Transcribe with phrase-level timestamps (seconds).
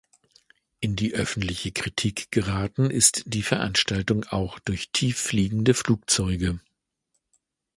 [0.79, 6.59] In die öffentliche Kritik geraten ist die Veranstaltung auch durch tieffliegende Flugzeuge.